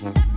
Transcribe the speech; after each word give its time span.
Mm-hmm. 0.00 0.27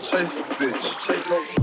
Chase 0.00 0.38
a 0.38 0.42
bitch. 0.56 1.57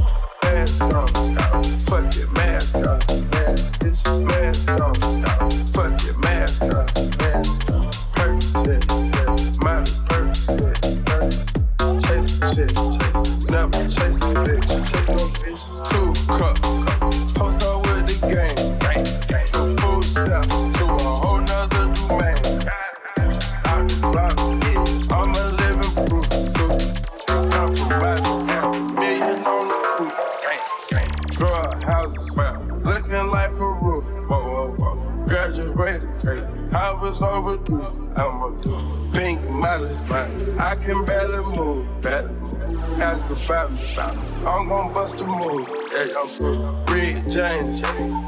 Drug 31.35 31.83
houses, 31.83 32.33
well, 32.37 32.61
looking 32.85 33.27
like 33.27 33.51
Peru. 33.51 34.01
Whoa, 34.01 34.39
whoa, 34.39 34.71
whoa. 34.77 35.25
Graduated, 35.27 36.07
crazy. 36.19 36.45
I 36.71 36.93
was 36.93 37.21
overdue. 37.21 37.81
I'm 38.15 38.41
a 38.41 38.61
do. 38.61 39.09
Pink 39.11 39.41
man. 39.49 40.57
I 40.57 40.75
can 40.75 41.03
barely 41.03 41.43
move, 41.53 41.85
move. 42.01 43.01
Ask 43.01 43.27
about 43.29 43.73
me, 43.73 43.93
about 43.93 44.15
me. 44.15 44.21
I'm 44.45 44.69
gon' 44.69 44.93
bust 44.93 45.19
a 45.19 45.25
move. 45.25 45.67
Yeah, 45.91 46.13
I'm 46.17 46.27
through. 46.29 46.71
Red 46.87 47.29
James, 47.29 47.81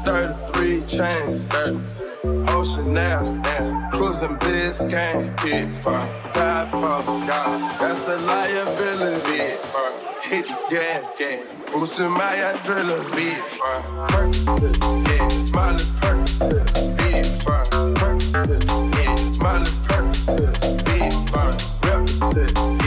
33 0.04 0.82
chains, 0.82 1.46
33. 1.46 2.44
Ocean 2.54 2.92
now, 2.92 3.22
now. 3.32 3.88
Cruising 3.90 4.36
Biscayne, 4.36 5.40
hit 5.40 5.74
fire. 5.76 6.30
Top 6.30 6.74
off, 6.74 7.06
God, 7.06 7.80
that's 7.80 8.06
a 8.06 8.18
liability. 8.18 10.07
Hit 10.28 10.44
the 10.44 10.54
gas, 10.68 11.18
gas. 11.18 11.72
Boosting 11.72 12.10
my 12.10 12.20
adrenaline, 12.20 13.16
big 13.16 13.34
fire. 13.56 13.82
Percocet, 14.08 14.76
yeah. 15.08 15.54
Molly 15.54 15.84
Percocet, 16.02 16.98
big 16.98 17.24
fire. 17.42 17.64
Percocet, 17.94 18.62
yeah. 18.98 19.42
Molly 19.42 19.70
Percocet, 19.88 20.84
big 20.84 21.12
fire. 21.30 21.56
Represent, 21.82 22.77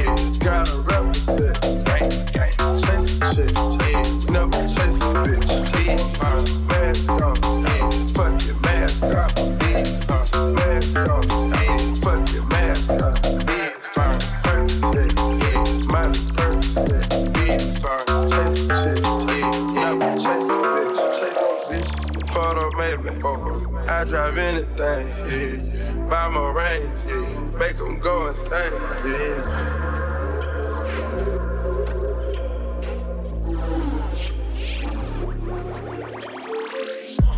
I 24.01 24.03
drive 24.03 24.35
anything, 24.35 25.07
yeah, 25.29 25.61
yeah. 25.75 25.93
Buy 26.09 26.27
my 26.29 26.49
range, 26.49 26.99
yeah. 27.05 27.59
Make 27.59 27.77
them 27.77 27.99
go 27.99 28.29
insane, 28.29 28.73
yeah. 29.05 29.45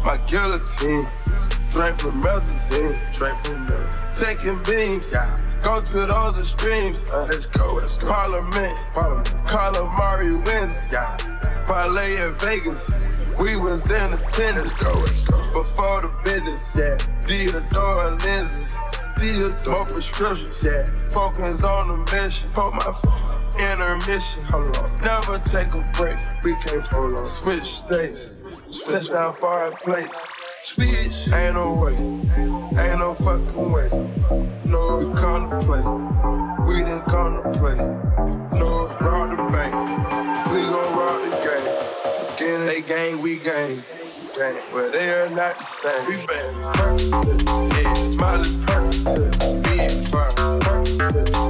My 0.06 0.16
guillotine, 0.30 1.06
drink 1.70 2.00
from 2.00 2.24
melazine, 2.24 2.96
drink 3.12 3.46
from. 3.46 3.68
Taking 4.18 4.64
beams, 4.64 5.12
yeah. 5.12 5.38
Go 5.62 5.82
to 5.82 6.06
those 6.06 6.40
extremes, 6.40 7.04
uh, 7.12 7.28
let's 7.30 7.46
go, 7.46 7.74
let's 7.74 7.96
go. 7.96 8.08
Parliament, 8.08 8.74
Parliament. 8.94 9.28
Calamari 9.48 10.42
wins, 10.46 10.88
yeah. 10.90 11.18
Parlay 11.66 12.22
in 12.22 12.34
Vegas, 12.36 12.90
we 13.40 13.56
was 13.56 13.92
in 13.92 14.14
attendance, 14.14 14.72
go, 14.74 14.94
let's 15.00 15.22
go. 15.22 15.38
Before 15.54 16.02
the 16.02 16.12
business, 16.24 16.76
yeah. 16.78 16.98
Theodore 17.24 18.12
lenses, 18.12 18.76
Theodore 19.18 19.86
prescriptions, 19.86 20.64
yeah. 20.64 20.86
Focus 21.10 21.64
on 21.64 21.88
the 21.88 22.12
mission, 22.16 22.50
put 22.54 22.74
my 22.74 22.92
phone. 22.92 23.44
Intermission, 23.60 24.44
hold 24.46 24.78
on. 24.78 24.96
Never 25.02 25.40
take 25.40 25.74
a 25.74 25.92
break, 25.94 26.20
we 26.44 26.56
can't 26.56 26.84
prolong. 26.86 27.26
Switch 27.26 27.66
states, 27.66 28.36
switch 28.70 29.10
down 29.10 29.34
far 29.36 29.72
place. 29.72 30.26
Switch, 30.64 31.32
ain't 31.34 31.56
no 31.56 31.74
way, 31.76 31.94
ain't 31.94 33.00
no 33.00 33.14
fucking 33.14 33.72
way. 33.72 33.90
No, 34.66 34.98
we 35.00 35.16
come 35.16 35.50
to 35.50 35.60
play, 35.66 36.66
we 36.66 36.84
didn't 36.84 37.06
come 37.06 37.44
chain. 44.44 44.92
They 44.92 45.10
are 45.10 45.30
not 45.30 45.58
the 45.60 45.64
same. 45.64 46.08
We 46.08 46.16
been 46.26 46.56
Percocet, 46.74 47.42
yeah, 47.74 48.18
Molly 48.18 48.50
Percocet, 48.66 49.64
being 49.64 50.06
fine, 50.08 50.60
Percocet. 50.60 51.43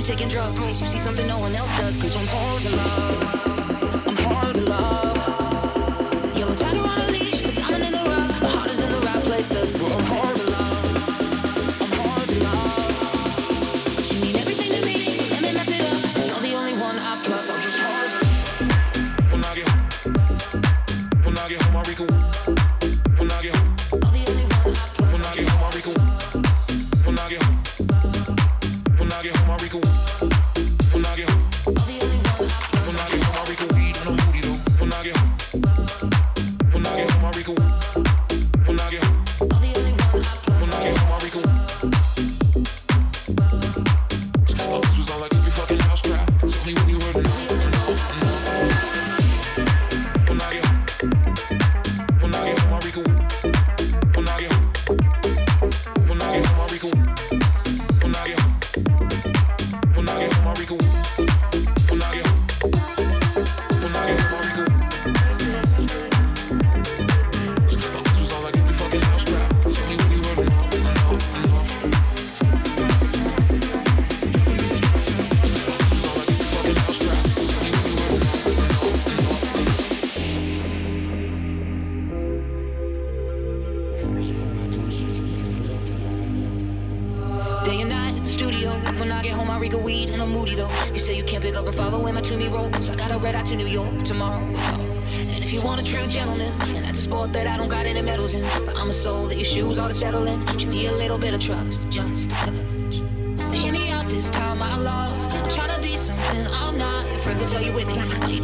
you 0.00 0.06
taking 0.06 0.28
drugs. 0.28 0.80
You 0.80 0.86
see 0.86 0.98
something 0.98 1.26
no 1.26 1.38
one 1.38 1.54
else 1.54 1.76
does, 1.76 1.96
cause 1.96 2.16
I'm 2.16 2.26
holding 2.26 2.74
love. 2.76 4.06
I'm 4.06 4.16
holding 4.16 4.64
love. 4.64 6.36
Yellow 6.36 6.54
tiger 6.54 6.80
on 6.80 7.00
a 7.00 7.10
leash, 7.10 7.42
but 7.42 7.54
diamond 7.54 7.84
in 7.84 7.92
the 7.92 8.02
rough. 8.08 8.42
My 8.42 8.48
heart 8.48 8.70
is 8.70 8.80
in 8.80 8.90
the 8.90 8.98
right 8.98 9.22
places, 9.24 9.72
but 9.72 9.92
I'm 9.92 10.04
hard. 10.04 10.29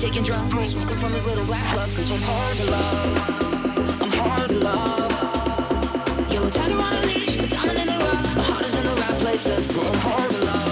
taking 0.07 0.22
drugs, 0.22 0.68
smoking 0.68 0.96
from 0.96 1.12
his 1.12 1.26
little 1.26 1.44
black 1.44 1.64
plugs. 1.74 1.96
Cause 1.96 2.12
I'm 2.12 2.22
hard 2.22 2.57
to 2.59 2.70
love, 2.70 4.02
I'm 4.02 4.12
hard 4.12 4.50
to 4.50 4.59
love. 4.61 6.32
Yellow 6.32 6.50
tiger 6.50 6.74
on 6.74 6.92
a 6.92 7.07
leash, 7.07 7.36
diamond 7.50 7.78
in 7.78 7.86
the 7.86 7.98
rough. 8.04 8.36
My 8.36 8.42
heart 8.42 8.64
is 8.66 8.74
in 8.76 8.84
the 8.84 8.94
right 9.00 9.18
places, 9.18 9.66
but 9.66 9.84
I'm 9.84 9.98
hard 9.98 10.30
to 10.30 10.44
love. 10.44 10.65